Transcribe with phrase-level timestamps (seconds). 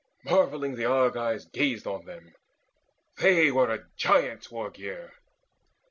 [0.23, 2.33] Marvelling the Argives gazed on them:
[3.17, 5.13] they were A giant's war gear.